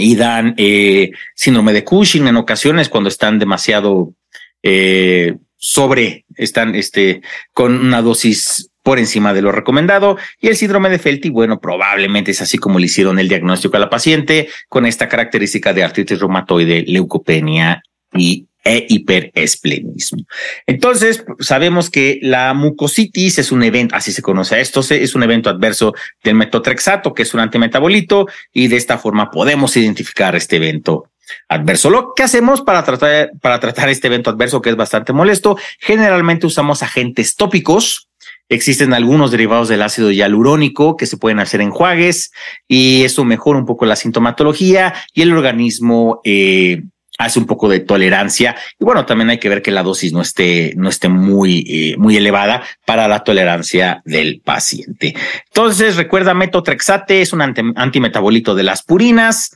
y 0.00 0.16
dan 0.16 0.54
eh, 0.56 1.10
síndrome 1.34 1.72
de 1.72 1.84
Cushing 1.84 2.26
en 2.26 2.36
ocasiones 2.36 2.88
cuando 2.88 3.08
están 3.08 3.38
demasiado 3.38 4.14
eh, 4.62 5.36
sobre, 5.56 6.24
están 6.36 6.74
este, 6.74 7.22
con 7.52 7.74
una 7.74 8.02
dosis 8.02 8.70
por 8.82 8.98
encima 8.98 9.34
de 9.34 9.42
lo 9.42 9.52
recomendado. 9.52 10.16
Y 10.40 10.48
el 10.48 10.56
síndrome 10.56 10.88
de 10.88 10.98
Felty, 10.98 11.30
bueno, 11.30 11.60
probablemente 11.60 12.30
es 12.30 12.40
así 12.40 12.58
como 12.58 12.78
le 12.78 12.86
hicieron 12.86 13.18
el 13.18 13.28
diagnóstico 13.28 13.76
a 13.76 13.80
la 13.80 13.90
paciente 13.90 14.48
con 14.68 14.86
esta 14.86 15.08
característica 15.08 15.72
de 15.72 15.84
artritis 15.84 16.18
reumatoide, 16.18 16.84
leucopenia 16.86 17.82
y 18.12 18.46
e 18.64 18.86
hiperesplenismo. 18.88 20.24
Entonces, 20.66 21.24
sabemos 21.38 21.90
que 21.90 22.18
la 22.22 22.52
mucositis 22.54 23.38
es 23.38 23.52
un 23.52 23.62
evento, 23.62 23.94
así 23.94 24.12
se 24.12 24.22
conoce 24.22 24.60
esto, 24.60 24.80
es 24.90 25.14
un 25.14 25.22
evento 25.22 25.50
adverso 25.50 25.94
del 26.22 26.34
metotrexato, 26.34 27.14
que 27.14 27.22
es 27.22 27.34
un 27.34 27.40
antimetabolito, 27.40 28.26
y 28.52 28.68
de 28.68 28.76
esta 28.76 28.98
forma 28.98 29.30
podemos 29.30 29.76
identificar 29.76 30.36
este 30.36 30.56
evento 30.56 31.10
adverso. 31.48 31.90
Lo 31.90 32.12
que 32.14 32.22
hacemos 32.22 32.60
para 32.60 32.84
tratar, 32.84 33.30
para 33.40 33.60
tratar 33.60 33.88
este 33.88 34.08
evento 34.08 34.30
adverso, 34.30 34.60
que 34.60 34.70
es 34.70 34.76
bastante 34.76 35.12
molesto, 35.12 35.56
generalmente 35.78 36.46
usamos 36.46 36.82
agentes 36.82 37.36
tópicos, 37.36 38.08
Existen 38.50 38.92
algunos 38.92 39.30
derivados 39.30 39.68
del 39.68 39.80
ácido 39.80 40.10
hialurónico 40.10 40.96
que 40.96 41.06
se 41.06 41.16
pueden 41.16 41.38
hacer 41.38 41.60
enjuagues 41.60 42.32
y 42.66 43.04
eso 43.04 43.24
mejora 43.24 43.60
un 43.60 43.64
poco 43.64 43.86
la 43.86 43.94
sintomatología 43.94 44.92
y 45.14 45.22
el 45.22 45.32
organismo 45.32 46.20
eh, 46.24 46.82
hace 47.20 47.38
un 47.38 47.46
poco 47.46 47.68
de 47.68 47.80
tolerancia. 47.80 48.56
Y 48.78 48.84
bueno, 48.84 49.04
también 49.04 49.30
hay 49.30 49.38
que 49.38 49.48
ver 49.48 49.60
que 49.62 49.70
la 49.70 49.82
dosis 49.82 50.12
no 50.12 50.22
esté, 50.22 50.72
no 50.76 50.88
esté 50.88 51.08
muy, 51.08 51.64
eh, 51.68 51.96
muy 51.98 52.16
elevada 52.16 52.62
para 52.86 53.08
la 53.08 53.22
tolerancia 53.24 54.00
del 54.06 54.40
paciente. 54.40 55.14
Entonces, 55.46 55.96
recuerda, 55.96 56.32
metotrexate 56.32 57.20
es 57.20 57.32
un 57.32 57.42
antimetabolito 57.42 58.54
de 58.54 58.62
las 58.62 58.82
purinas. 58.82 59.54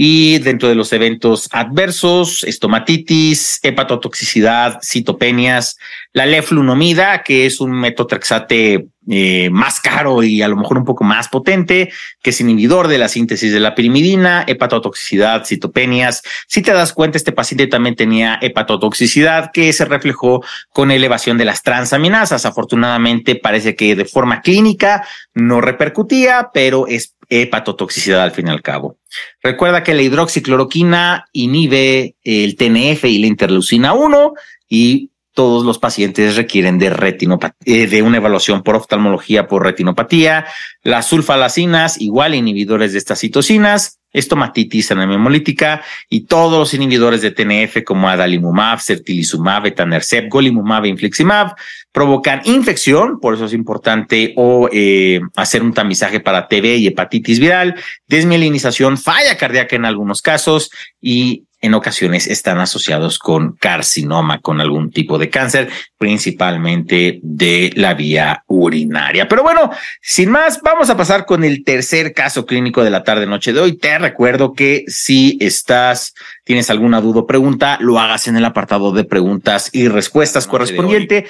Y 0.00 0.38
dentro 0.38 0.68
de 0.68 0.76
los 0.76 0.92
eventos 0.92 1.48
adversos, 1.50 2.44
estomatitis, 2.44 3.58
hepatotoxicidad, 3.64 4.78
citopenias, 4.80 5.76
la 6.12 6.24
leflunomida, 6.24 7.24
que 7.24 7.46
es 7.46 7.60
un 7.60 7.72
metotrexate 7.72 8.86
eh, 9.10 9.48
más 9.50 9.80
caro 9.80 10.22
y 10.22 10.42
a 10.42 10.48
lo 10.48 10.56
mejor 10.56 10.76
un 10.76 10.84
poco 10.84 11.02
más 11.02 11.28
potente, 11.28 11.90
que 12.22 12.30
es 12.30 12.40
inhibidor 12.40 12.88
de 12.88 12.98
la 12.98 13.08
síntesis 13.08 13.50
de 13.52 13.60
la 13.60 13.74
pirimidina, 13.74 14.44
hepatotoxicidad, 14.46 15.46
citopenias. 15.46 16.22
Si 16.46 16.60
te 16.60 16.72
das 16.72 16.92
cuenta, 16.92 17.16
este 17.16 17.32
paciente 17.32 17.66
también 17.68 17.96
tenía 17.96 18.38
hepatotoxicidad 18.42 19.50
que 19.52 19.72
se 19.72 19.86
reflejó 19.86 20.44
con 20.70 20.90
elevación 20.90 21.38
de 21.38 21.46
las 21.46 21.62
transaminasas. 21.62 22.44
Afortunadamente, 22.44 23.34
parece 23.34 23.74
que 23.74 23.96
de 23.96 24.04
forma 24.04 24.42
clínica 24.42 25.06
no 25.32 25.60
repercutía, 25.60 26.50
pero 26.52 26.86
es 26.86 27.14
hepatotoxicidad 27.30 28.22
al 28.22 28.32
fin 28.32 28.48
y 28.48 28.50
al 28.50 28.62
cabo. 28.62 28.98
Recuerda 29.42 29.82
que 29.82 29.94
la 29.94 30.02
hidroxicloroquina 30.02 31.26
inhibe 31.32 32.16
el 32.24 32.56
TNF 32.56 33.04
y 33.04 33.18
la 33.18 33.26
interleucina 33.26 33.92
1 33.94 34.34
y 34.68 35.10
todos 35.38 35.64
los 35.64 35.78
pacientes 35.78 36.34
requieren 36.34 36.80
de 36.80 36.90
retinopatía, 36.90 37.54
eh, 37.64 37.86
de 37.86 38.02
una 38.02 38.16
evaluación 38.16 38.64
por 38.64 38.74
oftalmología 38.74 39.46
por 39.46 39.62
retinopatía. 39.62 40.46
Las 40.82 41.06
sulfalacinas, 41.06 42.00
igual 42.00 42.34
inhibidores 42.34 42.90
de 42.90 42.98
estas 42.98 43.20
citocinas, 43.20 44.00
estomatitis, 44.12 44.90
anemia 44.90 45.14
hemolítica 45.14 45.84
y 46.08 46.22
todos 46.22 46.58
los 46.58 46.74
inhibidores 46.74 47.22
de 47.22 47.30
TNF 47.30 47.84
como 47.84 48.08
adalimumab, 48.08 48.80
certilizumab, 48.80 49.66
etanercept, 49.66 50.28
golimumab 50.28 50.86
e 50.86 50.88
infliximab 50.88 51.54
provocan 51.92 52.40
infección, 52.44 53.20
por 53.20 53.34
eso 53.34 53.44
es 53.44 53.52
importante 53.52 54.34
o 54.36 54.68
eh, 54.72 55.20
hacer 55.36 55.62
un 55.62 55.72
tamizaje 55.72 56.18
para 56.18 56.48
TB 56.48 56.78
y 56.78 56.86
hepatitis 56.88 57.38
viral, 57.38 57.76
desmielinización, 58.08 58.98
falla 58.98 59.36
cardíaca 59.36 59.76
en 59.76 59.84
algunos 59.84 60.20
casos 60.20 60.70
y 61.00 61.44
en 61.60 61.74
ocasiones 61.74 62.26
están 62.26 62.58
asociados 62.58 63.18
con 63.18 63.52
carcinoma, 63.52 64.40
con 64.40 64.60
algún 64.60 64.90
tipo 64.90 65.18
de 65.18 65.28
cáncer, 65.28 65.68
principalmente 65.96 67.18
de 67.22 67.72
la 67.74 67.94
vía 67.94 68.44
urinaria. 68.46 69.26
Pero 69.28 69.42
bueno, 69.42 69.70
sin 70.00 70.30
más, 70.30 70.60
vamos 70.62 70.88
a 70.88 70.96
pasar 70.96 71.26
con 71.26 71.42
el 71.42 71.64
tercer 71.64 72.14
caso 72.14 72.46
clínico 72.46 72.84
de 72.84 72.90
la 72.90 73.02
tarde 73.02 73.26
noche 73.26 73.52
de 73.52 73.60
hoy. 73.60 73.76
Te 73.76 73.98
recuerdo 73.98 74.52
que 74.52 74.84
si 74.86 75.36
estás, 75.40 76.14
tienes 76.44 76.70
alguna 76.70 77.00
duda 77.00 77.20
o 77.20 77.26
pregunta, 77.26 77.76
lo 77.80 77.98
hagas 77.98 78.28
en 78.28 78.36
el 78.36 78.44
apartado 78.44 78.92
de 78.92 79.04
preguntas 79.04 79.70
y 79.72 79.88
respuestas 79.88 80.46
correspondiente. 80.46 81.26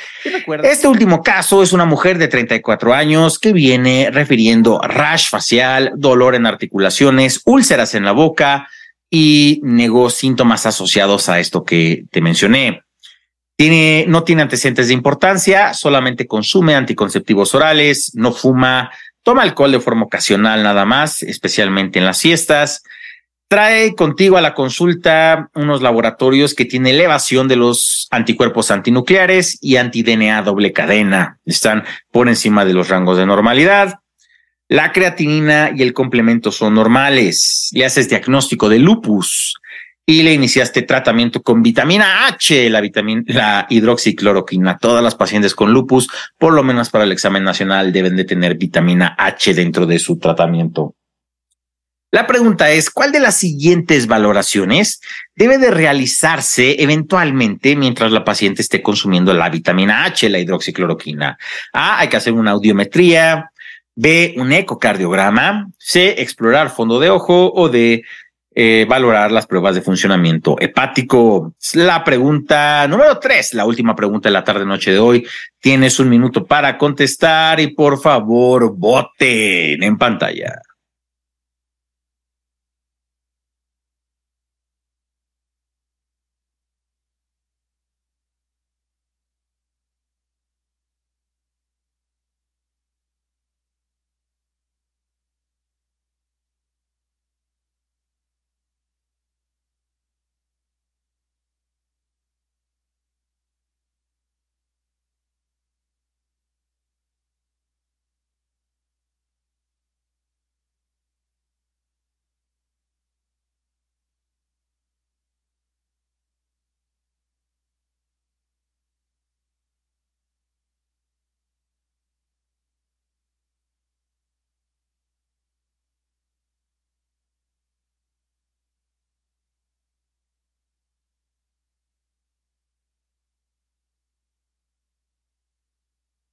Este 0.63 0.89
último 0.89 1.23
caso 1.23 1.63
es 1.63 1.73
una 1.73 1.87
mujer 1.87 2.19
de 2.19 2.29
34 2.29 2.93
años 2.93 3.39
que 3.39 3.53
viene 3.55 4.11
refiriendo 4.13 4.81
rash 4.83 5.31
facial, 5.31 5.93
dolor 5.97 6.35
en 6.35 6.45
articulaciones, 6.45 7.41
úlceras 7.47 7.95
en 7.95 8.05
la 8.05 8.13
boca, 8.13 8.69
y 9.11 9.61
negó 9.63 10.11
síntomas 10.11 10.67
asociados 10.67 11.29
a 11.29 11.41
esto 11.41 11.65
que 11.65 12.05
te 12.11 12.21
mencioné. 12.21 12.83
Tiene, 13.57 14.05
no 14.07 14.23
tiene 14.23 14.43
antecedentes 14.43 14.89
de 14.89 14.95
importancia, 14.95 15.75
solamente 15.75 16.27
consume 16.27 16.77
anticonceptivos 16.77 17.55
orales, 17.55 18.13
no 18.15 18.33
fuma, 18.33 18.93
toma 19.25 19.43
alcohol 19.43 19.73
de 19.73 19.81
forma 19.81 20.05
ocasional 20.05 20.63
nada 20.63 20.85
más, 20.85 21.23
especialmente 21.23 21.99
en 21.99 22.05
las 22.05 22.21
fiestas. 22.21 22.85
Trae 23.49 23.95
contigo 23.95 24.37
a 24.37 24.43
la 24.43 24.55
consulta 24.55 25.51
unos 25.55 25.81
laboratorios 25.81 26.55
que 26.55 26.67
tienen 26.67 26.95
elevación 26.95 27.49
de 27.49 27.57
los 27.57 28.07
anticuerpos 28.11 28.71
antinucleares 28.71 29.59
y 29.63 29.77
anti-DNA 29.77 30.43
doble 30.43 30.73
cadena. 30.73 31.39
Están 31.47 31.85
por 32.13 32.29
encima 32.29 32.65
de 32.65 32.75
los 32.75 32.89
rangos 32.91 33.17
de 33.17 33.27
normalidad. 33.27 34.01
La 34.69 34.93
creatinina 34.93 35.73
y 35.75 35.83
el 35.83 35.95
complemento 35.95 36.53
son 36.53 36.75
normales. 36.75 37.71
Le 37.73 37.87
haces 37.87 38.09
diagnóstico 38.09 38.69
de 38.69 38.79
lupus 38.79 39.55
y 40.05 40.23
le 40.23 40.35
iniciaste 40.35 40.83
tratamiento 40.83 41.43
con 41.43 41.63
vitamina 41.63 42.27
H, 42.27 42.69
la 42.69 42.83
vitamina, 42.83 43.23
la 43.27 43.67
hidroxicloroquina. 43.71 44.77
Todas 44.77 45.03
las 45.03 45.15
pacientes 45.15 45.55
con 45.55 45.73
lupus, 45.73 46.09
por 46.37 46.53
lo 46.53 46.63
menos 46.63 46.91
para 46.91 47.05
el 47.05 47.13
examen 47.13 47.45
nacional, 47.45 47.93
deben 47.93 48.15
de 48.17 48.25
tener 48.25 48.57
vitamina 48.57 49.15
H 49.19 49.55
dentro 49.55 49.87
de 49.87 49.99
su 49.99 50.19
tratamiento. 50.19 50.95
La 52.11 52.27
pregunta 52.27 52.71
es, 52.71 52.91
¿cuál 52.91 53.13
de 53.13 53.21
las 53.21 53.37
siguientes 53.37 54.07
valoraciones 54.07 55.01
debe 55.35 55.59
de 55.59 55.71
realizarse 55.71 56.83
eventualmente 56.83 57.77
mientras 57.77 58.13
la 58.13 58.25
paciente 58.25 58.63
esté 58.63 58.83
consumiendo 58.83 59.35
la 59.35 59.51
vitamina 59.51 60.05
H, 60.05 60.29
la 60.31 60.39
hidroxicloroquina? 60.39 61.39
A, 61.73 61.99
hay 61.99 62.09
que 62.09 62.17
hacer 62.17 62.33
una 62.33 62.53
audiometría, 62.53 63.51
B, 64.01 64.35
un 64.37 64.53
ecocardiograma, 64.53 65.73
C, 65.77 66.15
explorar 66.19 66.71
fondo 66.71 67.01
de 67.01 67.11
ojo 67.11 67.53
o 67.53 67.69
D, 67.69 68.05
eh, 68.55 68.87
valorar 68.89 69.33
las 69.33 69.49
pruebas 69.49 69.75
de 69.75 69.83
funcionamiento 69.83 70.55
hepático. 70.61 71.53
La 71.75 72.05
pregunta 72.05 72.87
número 72.87 73.19
tres, 73.19 73.55
la 73.55 73.67
última 73.67 73.97
pregunta 73.97 74.29
de 74.29 74.35
la 74.35 74.45
tarde 74.45 74.65
noche 74.65 74.93
de 74.93 75.01
hoy. 75.01 75.27
Tienes 75.61 75.99
un 75.99 76.09
minuto 76.09 76.47
para 76.47 76.79
contestar 76.79 77.59
y 77.59 77.75
por 77.75 78.01
favor 78.01 78.73
voten 78.77 79.83
en 79.83 79.99
pantalla. 79.99 80.63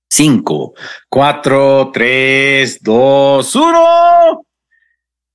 Cinco, 0.09 0.73
cuatro, 1.09 1.91
tres, 1.93 2.79
dos, 2.81 3.55
uno. 3.55 4.45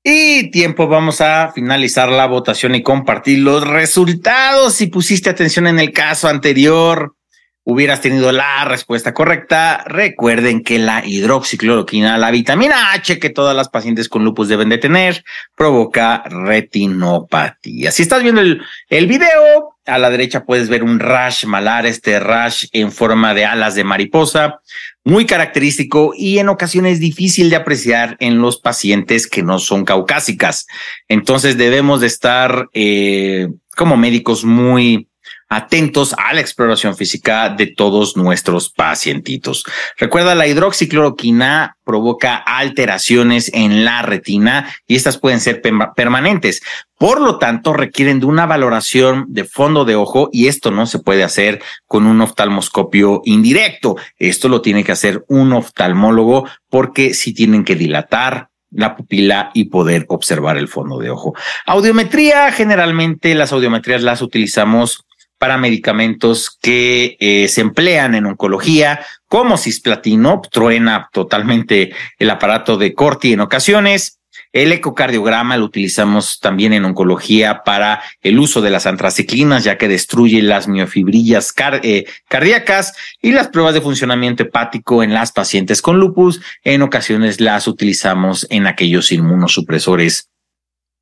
Y 0.02 0.50
tiempo, 0.50 0.88
vamos 0.88 1.20
a 1.20 1.52
finalizar 1.52 2.08
la 2.08 2.26
votación 2.26 2.74
y 2.74 2.82
compartir 2.82 3.40
los 3.40 3.66
resultados. 3.66 4.74
Si 4.74 4.86
pusiste 4.86 5.28
atención 5.28 5.66
en 5.66 5.78
el 5.78 5.92
caso 5.92 6.28
anterior, 6.28 7.14
hubieras 7.64 8.00
tenido 8.00 8.32
la 8.32 8.64
respuesta 8.64 9.14
correcta. 9.14 9.84
Recuerden 9.86 10.62
que 10.62 10.78
la 10.78 11.04
hidroxicloroquina, 11.04 12.18
la 12.18 12.30
vitamina 12.30 12.92
H 12.92 13.18
que 13.18 13.30
todas 13.30 13.54
las 13.54 13.68
pacientes 13.68 14.08
con 14.08 14.24
lupus 14.24 14.48
deben 14.48 14.68
de 14.68 14.78
tener, 14.78 15.24
provoca 15.56 16.22
retinopatía. 16.26 17.90
Si 17.92 18.02
estás 18.02 18.22
viendo 18.22 18.40
el, 18.40 18.62
el 18.88 19.06
video, 19.06 19.76
a 19.86 19.98
la 19.98 20.10
derecha 20.10 20.44
puedes 20.44 20.68
ver 20.68 20.82
un 20.82 21.00
rash 21.00 21.44
malar, 21.44 21.86
este 21.86 22.18
rash 22.20 22.66
en 22.72 22.92
forma 22.92 23.34
de 23.34 23.44
alas 23.44 23.74
de 23.74 23.84
mariposa, 23.84 24.60
muy 25.04 25.26
característico 25.26 26.12
y 26.16 26.38
en 26.38 26.48
ocasiones 26.48 27.00
difícil 27.00 27.50
de 27.50 27.56
apreciar 27.56 28.16
en 28.20 28.40
los 28.40 28.60
pacientes 28.60 29.26
que 29.26 29.42
no 29.42 29.58
son 29.58 29.84
caucásicas. 29.84 30.66
Entonces 31.08 31.56
debemos 31.56 32.00
de 32.00 32.06
estar 32.06 32.68
eh, 32.72 33.48
como 33.76 33.96
médicos 33.96 34.44
muy 34.44 35.09
atentos 35.50 36.14
a 36.16 36.32
la 36.32 36.40
exploración 36.40 36.96
física 36.96 37.50
de 37.50 37.66
todos 37.66 38.16
nuestros 38.16 38.70
pacientitos. 38.70 39.64
Recuerda, 39.98 40.36
la 40.36 40.46
hidroxicloroquina 40.46 41.76
provoca 41.84 42.36
alteraciones 42.36 43.50
en 43.52 43.84
la 43.84 44.02
retina 44.02 44.72
y 44.86 44.94
estas 44.94 45.18
pueden 45.18 45.40
ser 45.40 45.60
permanentes. 45.96 46.62
Por 46.96 47.20
lo 47.20 47.38
tanto, 47.38 47.72
requieren 47.72 48.20
de 48.20 48.26
una 48.26 48.46
valoración 48.46 49.26
de 49.28 49.44
fondo 49.44 49.84
de 49.84 49.96
ojo 49.96 50.28
y 50.32 50.46
esto 50.46 50.70
no 50.70 50.86
se 50.86 51.00
puede 51.00 51.24
hacer 51.24 51.60
con 51.86 52.06
un 52.06 52.20
oftalmoscopio 52.20 53.20
indirecto. 53.24 53.96
Esto 54.18 54.48
lo 54.48 54.62
tiene 54.62 54.84
que 54.84 54.92
hacer 54.92 55.24
un 55.26 55.52
oftalmólogo 55.52 56.46
porque 56.68 57.12
si 57.12 57.34
tienen 57.34 57.64
que 57.64 57.74
dilatar, 57.74 58.50
la 58.72 58.94
pupila 58.96 59.50
y 59.52 59.64
poder 59.64 60.06
observar 60.08 60.56
el 60.56 60.68
fondo 60.68 60.98
de 60.98 61.10
ojo. 61.10 61.34
Audiometría, 61.66 62.52
generalmente 62.52 63.34
las 63.34 63.52
audiometrías 63.52 64.02
las 64.02 64.22
utilizamos 64.22 65.06
para 65.40 65.56
medicamentos 65.56 66.54
que 66.60 67.16
eh, 67.18 67.48
se 67.48 67.62
emplean 67.62 68.14
en 68.14 68.26
oncología, 68.26 69.00
como 69.26 69.56
cisplatino, 69.56 70.42
truena 70.52 71.08
totalmente 71.14 71.94
el 72.18 72.28
aparato 72.28 72.76
de 72.76 72.92
Corti 72.92 73.32
en 73.32 73.40
ocasiones. 73.40 74.20
El 74.52 74.70
ecocardiograma 74.70 75.56
lo 75.56 75.64
utilizamos 75.64 76.40
también 76.40 76.74
en 76.74 76.84
oncología 76.84 77.62
para 77.64 78.02
el 78.20 78.38
uso 78.38 78.60
de 78.60 78.68
las 78.68 78.84
antraciclinas, 78.84 79.64
ya 79.64 79.78
que 79.78 79.88
destruye 79.88 80.42
las 80.42 80.68
miofibrillas 80.68 81.54
eh, 81.82 82.04
cardíacas 82.28 82.92
y 83.22 83.32
las 83.32 83.48
pruebas 83.48 83.72
de 83.72 83.80
funcionamiento 83.80 84.42
hepático 84.42 85.02
en 85.02 85.14
las 85.14 85.32
pacientes 85.32 85.80
con 85.80 85.98
lupus. 85.98 86.42
En 86.64 86.82
ocasiones 86.82 87.40
las 87.40 87.66
utilizamos 87.66 88.46
en 88.50 88.66
aquellos 88.66 89.10
inmunosupresores 89.10 90.29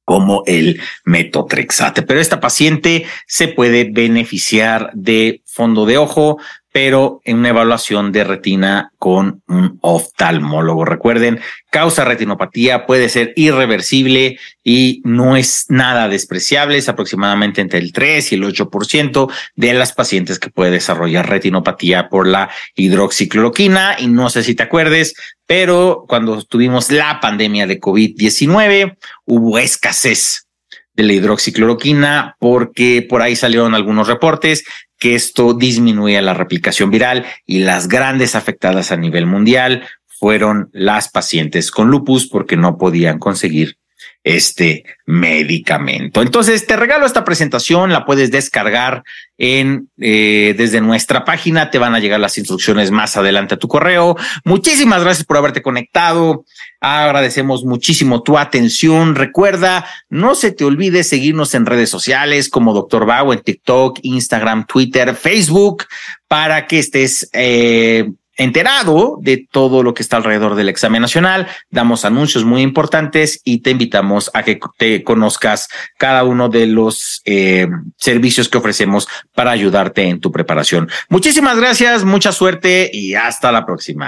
como 0.09 0.43
el 0.47 0.81
metotrexate. 1.05 2.01
Pero 2.01 2.19
esta 2.19 2.41
paciente 2.41 3.05
se 3.27 3.47
puede 3.47 3.85
beneficiar 3.85 4.91
de 4.95 5.43
fondo 5.45 5.85
de 5.85 5.99
ojo, 5.99 6.39
pero 6.81 7.21
en 7.25 7.39
una 7.39 7.49
evaluación 7.49 8.13
de 8.13 8.23
retina 8.23 8.93
con 8.99 9.43
un 9.49 9.81
oftalmólogo. 9.81 10.85
Recuerden, 10.85 11.41
causa 11.71 12.05
retinopatía 12.05 12.87
puede 12.87 13.09
ser 13.09 13.33
irreversible 13.35 14.39
y 14.63 15.03
no 15.05 15.37
es 15.37 15.67
nada 15.71 16.07
despreciable. 16.07 16.79
Es 16.79 16.89
aproximadamente 16.89 17.61
entre 17.61 17.81
el 17.81 17.93
3 17.93 18.31
y 18.31 18.35
el 18.37 18.45
8% 18.45 19.29
de 19.57 19.75
las 19.75 19.93
pacientes 19.93 20.39
que 20.39 20.51
puede 20.51 20.71
desarrollar 20.71 21.29
retinopatía 21.29 22.09
por 22.09 22.29
la 22.29 22.49
hidroxicloroquina. 22.77 23.97
Y 23.99 24.07
no 24.07 24.31
sé 24.31 24.45
si 24.45 24.55
te 24.55 24.63
acuerdes, 24.63 25.17
pero 25.47 26.05
cuando 26.09 26.45
tuvimos 26.45 26.93
la 26.93 27.19
pandemia 27.19 27.67
de 27.67 27.81
COVID-19, 27.81 28.97
hubo 29.25 29.59
escasez 29.59 30.47
de 30.95 31.03
la 31.03 31.13
hidroxicloroquina 31.13 32.37
porque 32.39 33.05
por 33.09 33.23
ahí 33.23 33.35
salieron 33.35 33.75
algunos 33.75 34.07
reportes 34.07 34.65
que 34.99 35.15
esto 35.15 35.55
disminuía 35.55 36.21
la 36.23 36.35
replicación 36.35 36.91
viral 36.91 37.25
y 37.47 37.61
las 37.61 37.89
grandes 37.89 38.35
afectadas 38.35 38.93
a 38.93 38.97
nivel 38.97 39.27
mundial 39.27 39.87
fueron 40.07 40.69
las 40.73 41.09
pacientes 41.09 41.71
con 41.71 41.89
lupus 41.89 42.29
porque 42.29 42.57
no 42.57 42.77
podían 42.77 43.19
conseguir 43.19 43.78
este 44.25 44.85
medicamento. 45.07 46.21
Entonces, 46.21 46.67
te 46.67 46.77
regalo 46.77 47.07
esta 47.07 47.25
presentación, 47.25 47.93
la 47.93 48.05
puedes 48.05 48.31
descargar 48.31 49.03
en 49.39 49.89
eh, 49.99 50.55
desde 50.59 50.81
nuestra 50.81 51.25
página, 51.25 51.71
te 51.71 51.79
van 51.79 51.95
a 51.95 52.01
llegar 52.01 52.21
las 52.21 52.37
instrucciones 52.37 52.91
más 52.91 53.17
adelante 53.17 53.55
a 53.55 53.59
tu 53.59 53.69
correo. 53.69 54.17
Muchísimas 54.45 55.03
gracias 55.03 55.25
por 55.25 55.37
haberte 55.37 55.63
conectado. 55.63 56.45
Agradecemos 56.81 57.65
muchísimo 57.65 58.23
tu 58.23 58.37
atención. 58.37 59.15
Recuerda, 59.15 59.87
no 60.11 60.35
se 60.35 60.51
te 60.51 60.65
olvide 60.65 61.05
seguirnos 61.05 61.55
en 61.55 61.67
redes 61.67 61.89
sociales 61.89 62.49
como 62.49 62.75
Doctor 62.75 63.07
Bau 63.07 63.33
en 63.33 63.41
TikTok, 63.41 64.01
Instagram, 64.03 64.67
Twitter, 64.67 65.15
Facebook, 65.15 65.85
para 66.27 66.67
que 66.67 66.81
estés 66.81 67.31
eh, 67.33 68.11
enterado 68.39 69.19
de 69.21 69.47
todo 69.51 69.83
lo 69.83 69.93
que 69.93 70.03
está 70.03 70.17
alrededor 70.17 70.55
del 70.55 70.71
examen 70.71 71.03
nacional. 71.03 71.49
Damos 71.71 72.07
anuncios 72.07 72.45
muy 72.45 72.63
importantes 72.63 73.41
y 73.45 73.59
te 73.59 73.71
invitamos 73.73 74.31
a 74.33 74.43
que 74.43 74.59
te 74.79 75.05
conozcas 75.05 75.69
cada 75.99 76.25
uno 76.25 76.49
de 76.49 76.67
los 76.67 77.21
eh, 77.27 77.69
servicios 77.97 78.49
que 78.49 78.59
ofrecemos 78.59 79.07
para 79.35 79.51
ayudarte 79.51 80.09
en 80.09 80.21
tu 80.21 80.33
preparación. 80.33 80.89
Muchísimas 81.09 81.59
gracias, 81.59 82.05
mucha 82.05 82.33
suerte 82.33 82.89
y 82.93 83.15
hasta 83.15 83.53
la 83.53 83.67
próxima. 83.67 84.07